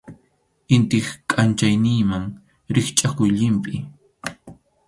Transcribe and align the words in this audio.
Intip 0.75 1.05
kʼanchayninman 1.29 2.23
rikchʼakuq 2.73 3.27
llimpʼi. 3.37 3.75